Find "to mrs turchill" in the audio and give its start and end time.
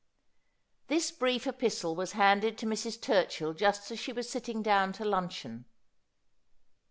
2.57-3.55